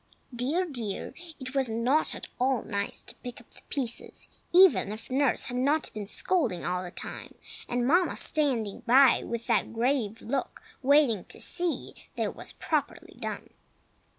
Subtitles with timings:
[0.35, 0.65] Dear!
[0.65, 1.13] dear!
[1.39, 5.57] it was not at all nice to pick up the pieces, even if nurse had
[5.57, 7.35] not been scolding all the time,
[7.69, 13.13] and Mamma standing by with that grave look, waiting to see that it was properly
[13.19, 13.51] done.